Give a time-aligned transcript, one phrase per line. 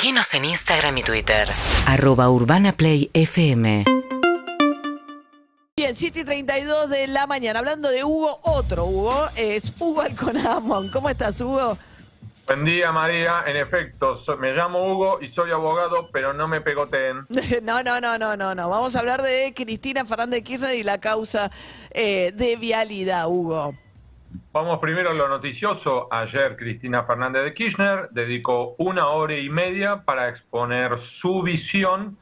[0.00, 1.48] Seguinos en Instagram y Twitter.
[1.84, 3.82] arroba urbanaplayfm
[5.76, 7.58] Bien, 7 y 32 de la mañana.
[7.58, 10.88] Hablando de Hugo, otro Hugo, es Hugo Alconamón.
[10.92, 11.76] ¿Cómo estás, Hugo?
[12.46, 13.42] Buen día, María.
[13.48, 17.26] En efecto, so- me llamo Hugo y soy abogado, pero no me pegoteen.
[17.64, 18.68] No, no, no, no, no, no.
[18.68, 21.50] Vamos a hablar de Cristina Fernández de Kirchner y la causa
[21.90, 23.74] eh, de vialidad, Hugo.
[24.60, 26.08] Vamos primero a lo noticioso.
[26.12, 32.18] Ayer Cristina Fernández de Kirchner dedicó una hora y media para exponer su visión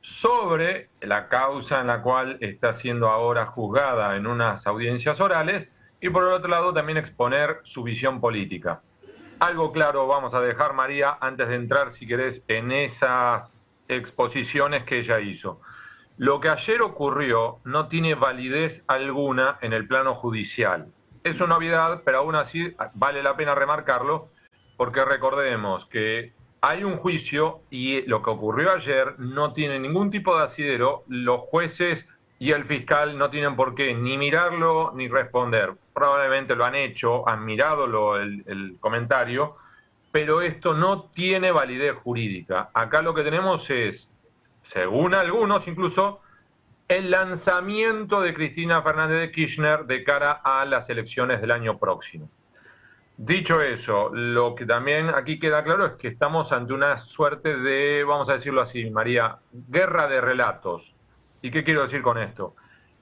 [0.00, 5.68] sobre la causa en la cual está siendo ahora juzgada en unas audiencias orales
[6.00, 8.82] y por el otro lado también exponer su visión política.
[9.40, 13.52] Algo claro vamos a dejar, María, antes de entrar, si querés, en esas
[13.88, 15.60] exposiciones que ella hizo.
[16.18, 20.92] Lo que ayer ocurrió no tiene validez alguna en el plano judicial.
[21.22, 24.28] Es una novedad, pero aún así vale la pena remarcarlo,
[24.76, 30.36] porque recordemos que hay un juicio y lo que ocurrió ayer no tiene ningún tipo
[30.36, 31.04] de asidero.
[31.08, 35.74] Los jueces y el fiscal no tienen por qué ni mirarlo ni responder.
[35.92, 39.56] Probablemente lo han hecho, han mirado lo- el comentario,
[40.12, 42.70] pero esto no tiene validez jurídica.
[42.72, 44.10] Acá lo que tenemos es,
[44.62, 46.20] según algunos incluso,
[46.90, 52.28] el lanzamiento de Cristina Fernández de Kirchner de cara a las elecciones del año próximo.
[53.16, 58.02] Dicho eso, lo que también aquí queda claro es que estamos ante una suerte de,
[58.02, 60.96] vamos a decirlo así, María, guerra de relatos.
[61.40, 62.56] ¿Y qué quiero decir con esto?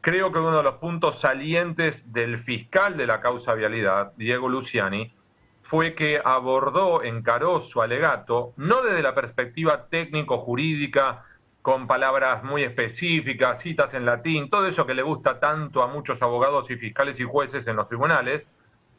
[0.00, 5.14] Creo que uno de los puntos salientes del fiscal de la causa vialidad, Diego Luciani,
[5.60, 11.26] fue que abordó, encaró su alegato, no desde la perspectiva técnico-jurídica,
[11.64, 16.20] con palabras muy específicas, citas en latín, todo eso que le gusta tanto a muchos
[16.20, 18.42] abogados y fiscales y jueces en los tribunales,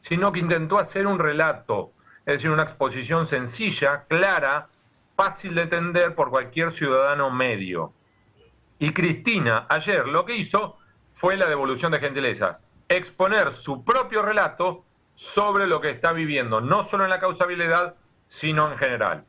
[0.00, 1.92] sino que intentó hacer un relato,
[2.26, 4.66] es decir, una exposición sencilla, clara,
[5.14, 7.92] fácil de entender por cualquier ciudadano medio.
[8.80, 10.76] Y Cristina ayer lo que hizo
[11.14, 14.84] fue la devolución de gentilezas, exponer su propio relato
[15.14, 17.94] sobre lo que está viviendo, no solo en la causabilidad,
[18.26, 19.24] sino en general.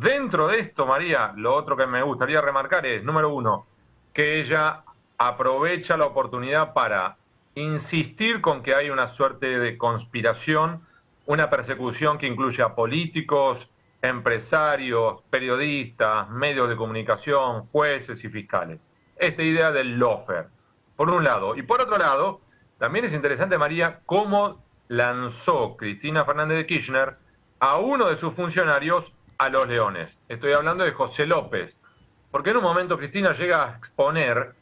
[0.00, 3.66] Dentro de esto, María, lo otro que me gustaría remarcar es, número uno,
[4.12, 4.84] que ella
[5.18, 7.16] aprovecha la oportunidad para
[7.56, 10.86] insistir con que hay una suerte de conspiración,
[11.26, 18.86] una persecución que incluye a políticos, empresarios, periodistas, medios de comunicación, jueces y fiscales.
[19.16, 20.46] Esta idea del lofer,
[20.94, 21.56] por un lado.
[21.56, 22.40] Y por otro lado,
[22.78, 27.16] también es interesante, María, cómo lanzó Cristina Fernández de Kirchner
[27.58, 30.18] a uno de sus funcionarios a los leones.
[30.28, 31.74] Estoy hablando de José López.
[32.30, 34.52] Porque en un momento Cristina llega a exponer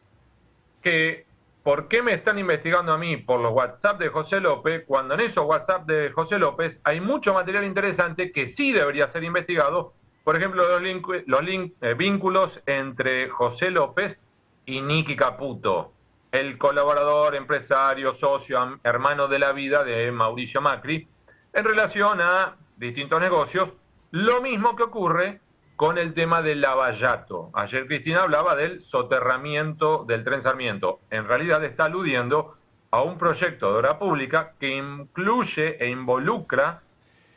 [0.83, 1.27] que
[1.65, 5.21] ¿por qué me están investigando a mí por los WhatsApp de José López cuando en
[5.21, 9.95] esos WhatsApp de José López hay mucho material interesante que sí debería ser investigado?
[10.23, 14.17] Por ejemplo, los, link- eh, vínculos entre José López
[14.65, 15.93] y Nicky Caputo,
[16.31, 21.09] el colaborador, empresario, socio, hermano de la vida de Mauricio Macri,
[21.53, 23.71] en relación a distintos negocios.
[24.13, 25.41] Lo mismo que ocurre
[25.75, 27.51] con el tema del lavallato.
[27.53, 31.01] Ayer Cristina hablaba del soterramiento del tren Sarmiento.
[31.11, 32.57] En realidad está aludiendo
[32.91, 36.83] a un proyecto de obra pública que incluye e involucra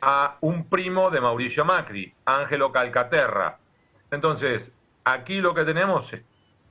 [0.00, 3.58] a un primo de Mauricio Macri, Ángelo Calcaterra.
[4.10, 6.22] Entonces, aquí lo que tenemos es,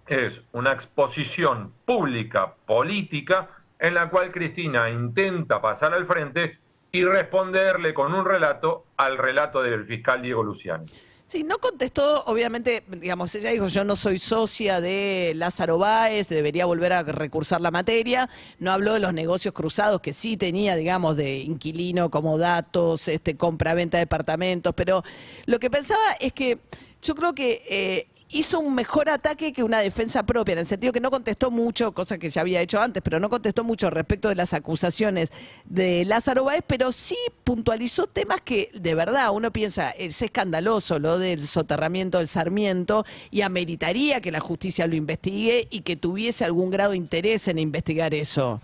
[0.08, 6.58] es una exposición pública, política, en la cual Cristina intenta pasar al frente
[6.92, 10.86] y responderle con un relato al relato del fiscal Diego Luciani.
[11.30, 16.66] Sí, no contestó, obviamente, digamos, ella dijo, yo no soy socia de Lázaro Báez, debería
[16.66, 18.28] volver a recursar la materia.
[18.58, 23.38] No habló de los negocios cruzados que sí tenía, digamos, de inquilino, como datos, este,
[23.38, 25.04] compra-venta de departamentos, pero
[25.46, 26.58] lo que pensaba es que
[27.02, 30.94] yo creo que eh, hizo un mejor ataque que una defensa propia, en el sentido
[30.94, 34.30] que no contestó mucho, cosa que ya había hecho antes, pero no contestó mucho respecto
[34.30, 35.32] de las acusaciones
[35.66, 41.18] de Lázaro Báez, pero sí puntualizó temas que de verdad uno piensa, es escandaloso lo
[41.18, 46.70] del soterramiento del Sarmiento y ameritaría que la justicia lo investigue y que tuviese algún
[46.70, 48.62] grado de interés en investigar eso.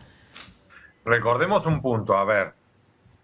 [1.06, 2.54] Recordemos un punto, a ver,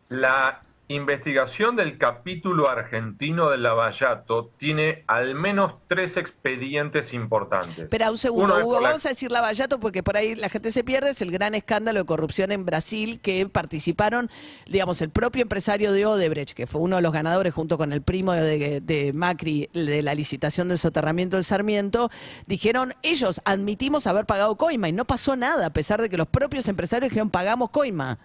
[0.10, 0.62] la
[0.94, 7.80] investigación del capítulo argentino del Lavallato tiene al menos tres expedientes importantes.
[7.80, 10.72] Espera un segundo, Uno Hugo, la- vamos a decir Lavallato porque por ahí la gente
[10.72, 14.30] se pierde, es el gran escándalo de corrupción en Brasil que participaron,
[14.68, 18.02] digamos, el propio empresario de Odebrecht, que fue uno de los ganadores junto con el
[18.02, 22.10] primo de, de Macri de la licitación del soterramiento del Sarmiento,
[22.48, 26.28] dijeron, ellos admitimos haber pagado coima y no pasó nada, a pesar de que los
[26.28, 28.18] propios empresarios dijeron, pagamos coima.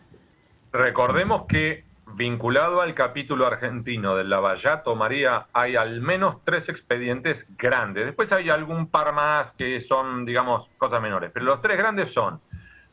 [0.73, 1.85] Recordemos que
[2.15, 8.07] vinculado al capítulo argentino del Lavallato, María, hay al menos tres expedientes grandes.
[8.07, 11.31] Después hay algún par más que son, digamos, cosas menores.
[11.33, 12.41] Pero los tres grandes son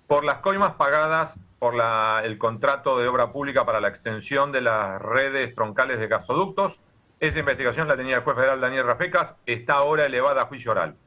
[0.07, 1.75] por las coimas pagadas por
[2.24, 6.80] el contrato de obra pública para la extensión de las redes troncales de gasoductos.
[7.19, 10.98] Esa investigación la tenía el juez federal Daniel Rafecas, está ahora elevada a juicio oral.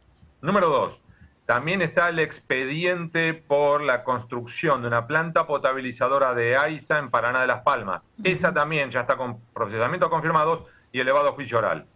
[0.40, 0.98] Número dos,
[1.46, 7.40] también está el expediente por la construcción de una planta potabilizadora de AISA en Paraná
[7.40, 8.10] de las Palmas.
[8.24, 11.86] Esa también ya está con procesamientos confirmados y elevado a juicio oral.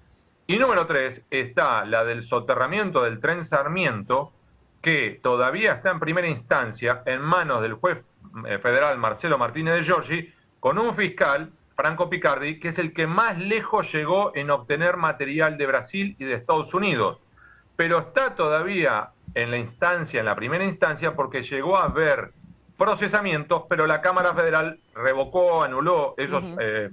[0.47, 4.33] Y número tres está la del soterramiento del tren Sarmiento,
[4.81, 7.99] que todavía está en primera instancia en manos del juez
[8.47, 13.07] eh, federal Marcelo Martínez de Giorgi, con un fiscal, Franco Picardi, que es el que
[13.09, 17.19] más lejos llegó en obtener material de Brasil y de Estados Unidos.
[17.77, 22.33] Pero está todavía en la instancia, en la primera instancia, porque llegó a haber
[22.77, 26.91] procesamientos, pero la Cámara Federal revocó, anuló esos eh,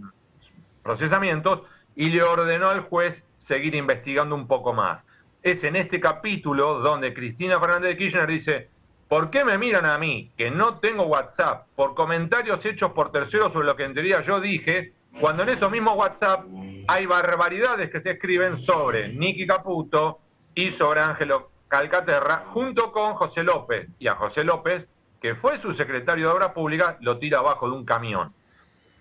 [0.83, 1.61] procesamientos
[1.95, 5.03] y le ordenó al juez seguir investigando un poco más.
[5.41, 8.69] Es en este capítulo donde Cristina Fernández de Kirchner dice,
[9.07, 13.53] ¿Por qué me miran a mí, que no tengo WhatsApp, por comentarios hechos por terceros
[13.53, 14.91] sobre lo que en teoría yo dije,
[15.21, 16.45] cuando en esos mismos WhatsApp
[16.87, 20.19] hay barbaridades que se escriben sobre Nicky Caputo
[20.53, 23.89] y sobre Ángelo Calcaterra, junto con José López.
[23.99, 24.87] Y a José López,
[25.21, 28.33] que fue su secretario de Obra Pública, lo tira abajo de un camión.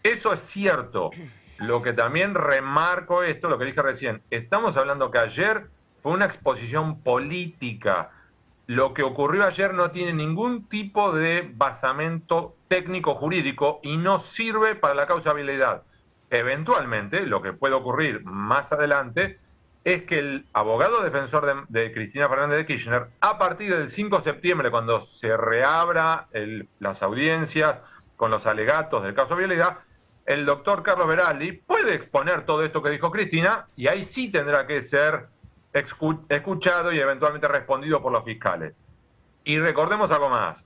[0.02, 1.10] Eso es cierto.
[1.58, 5.68] Lo que también remarco esto, lo que dije recién, estamos hablando que ayer
[6.02, 8.10] fue una exposición política
[8.66, 14.74] lo que ocurrió ayer no tiene ningún tipo de basamento técnico jurídico y no sirve
[14.74, 15.84] para la causabilidad.
[16.30, 19.38] Eventualmente, lo que puede ocurrir más adelante
[19.86, 24.24] es que el abogado defensor de, Cristina Fernández de Kirchner, a partir del 5 de
[24.24, 26.26] septiembre, cuando se reabra
[26.80, 27.80] las audiencias
[28.16, 29.78] con los alegatos del caso vialidad,
[30.26, 34.66] el doctor Carlos Veraldi puede exponer todo esto que dijo Cristina y ahí sí tendrá
[34.66, 35.28] que ser
[35.72, 38.76] escuchado y eventualmente respondido por los fiscales.
[39.44, 40.64] Y recordemos algo más,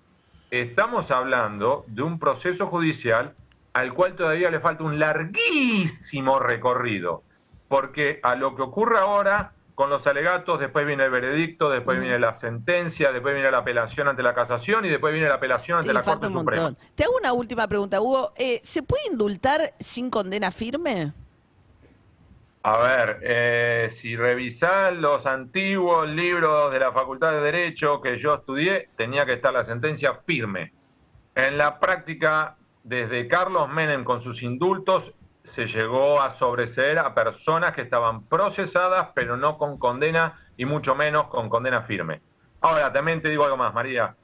[0.51, 3.35] estamos hablando de un proceso judicial
[3.75, 7.23] al cual todavía le falta un larguísimo recorrido,
[7.71, 12.19] porque a lo que ocurre ahora con los alegatos, después viene el veredicto, después viene
[12.19, 15.93] la sentencia, después viene la apelación ante la casación y después viene la apelación ante
[15.93, 16.75] la Corte Suprema.
[16.97, 18.33] Te hago una última pregunta, Hugo.
[18.37, 21.13] Eh, ¿Se puede indultar sin condena firme?
[22.65, 28.35] A ver, eh, si revisás los antiguos libros de la Facultad de Derecho que yo
[28.35, 30.73] estudié, tenía que estar la sentencia firme.
[31.37, 37.75] En la práctica, desde Carlos Menem con sus indultos, se llegó a sobreseer a personas
[37.75, 42.21] que estaban procesadas, pero no con condena y mucho menos con condena firme.
[42.61, 44.15] Ahora, también te digo algo más, María.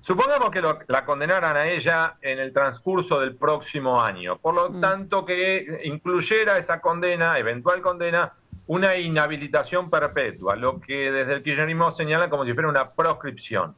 [0.00, 4.80] Supongamos que la condenaran a ella en el transcurso del próximo año, por lo mm.
[4.80, 8.34] tanto que incluyera esa condena, eventual condena,
[8.68, 13.74] una inhabilitación perpetua, lo que desde el kirchnerismo señala como si fuera una proscripción.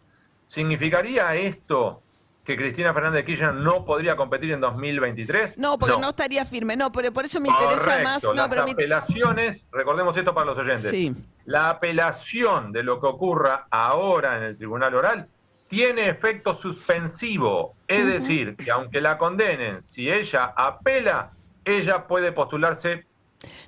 [0.46, 2.02] ¿Significaría esto
[2.48, 5.58] que Cristina Fernández de Kirchner no podría competir en 2023?
[5.58, 8.24] No, porque no, estaría firme, no, pero por eso me interesa más.
[8.24, 11.14] No, Las apelaciones, recordemos esto para los oyentes, sí.
[11.44, 15.28] la apelación de lo que ocurra ahora en el tribunal oral
[15.68, 21.32] tiene efecto suspensivo, es decir, que aunque la condenen, si ella apela,
[21.66, 23.04] ella puede postularse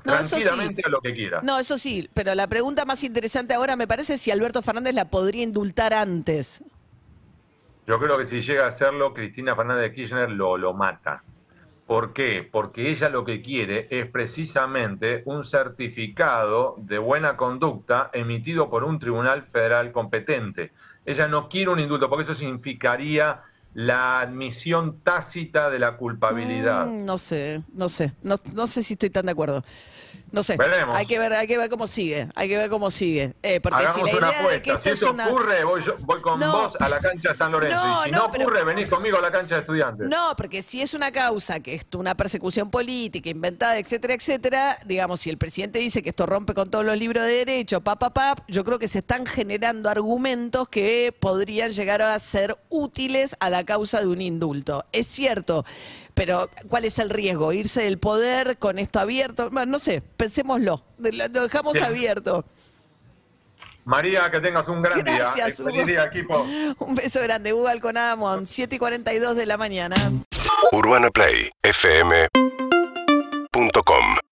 [0.02, 1.40] tranquilamente a lo que quiera.
[1.42, 5.04] No, eso sí, pero la pregunta más interesante ahora me parece si Alberto Fernández la
[5.04, 6.62] podría indultar antes.
[7.90, 11.24] Yo creo que si llega a hacerlo, Cristina Fernández de Kirchner lo, lo mata.
[11.88, 12.48] ¿Por qué?
[12.48, 19.00] Porque ella lo que quiere es precisamente un certificado de buena conducta emitido por un
[19.00, 20.70] tribunal federal competente
[21.04, 23.42] ella no quiere un indulto, porque eso significaría
[23.74, 26.86] la admisión tácita de la culpabilidad.
[26.86, 29.62] Mm, no sé, no sé, no, no sé si estoy tan de acuerdo.
[30.32, 30.56] No sé.
[30.92, 32.28] Hay que ver, hay que ver cómo sigue.
[32.34, 33.34] Hay que ver cómo sigue.
[33.42, 37.00] Eh, porque si la idea de que esto si ocurre, voy, con vos a la
[37.00, 37.78] cancha de San Lorenzo.
[38.02, 40.08] y si no, ocurre, venís conmigo a la cancha de estudiantes.
[40.08, 45.20] No, porque si es una causa que es una persecución política inventada, etcétera, etcétera, digamos,
[45.20, 48.10] si el presidente dice que esto rompe con todos los libros de derecho, pa, pa,
[48.10, 53.50] pa, yo creo que se están generando argumentos que podrían llegar a ser útiles a
[53.50, 54.84] la causa de un indulto.
[54.92, 55.64] Es cierto
[56.20, 57.50] pero ¿cuál es el riesgo?
[57.50, 59.48] ¿Irse del poder con esto abierto?
[59.50, 62.44] no sé, pensémoslo, lo dejamos abierto.
[63.84, 65.30] María, que tengas un gran día.
[65.30, 66.42] Feliz día, equipo.
[66.78, 69.96] Un beso grande, Hugo Alconamon, 7 y 42 de la mañana.
[70.72, 72.28] Urbana Play, FM.